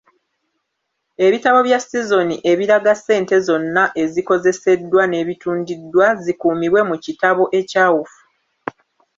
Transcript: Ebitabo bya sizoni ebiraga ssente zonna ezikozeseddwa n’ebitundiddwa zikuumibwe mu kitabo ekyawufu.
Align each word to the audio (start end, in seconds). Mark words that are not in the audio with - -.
Ebitabo 1.25 1.59
bya 1.67 1.79
sizoni 1.81 2.35
ebiraga 2.51 2.93
ssente 2.99 3.35
zonna 3.47 3.83
ezikozeseddwa 4.03 5.03
n’ebitundiddwa 5.07 6.07
zikuumibwe 6.23 6.81
mu 6.89 6.95
kitabo 7.05 7.43
ekyawufu. 7.59 8.21